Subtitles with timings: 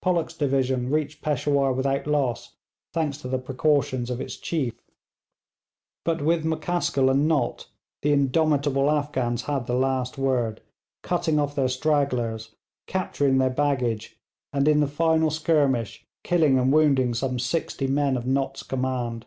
[0.00, 2.54] Pollock's division reached Peshawur without loss,
[2.92, 4.74] thanks to the precautions of its chief;
[6.04, 7.66] but with M'Caskill and Nott
[8.02, 10.60] the indomitable Afghans had the last word,
[11.02, 12.54] cutting off their stragglers,
[12.86, 14.16] capturing their baggage,
[14.52, 19.26] and in the final skirmish killing and wounding some sixty men of Nott's command.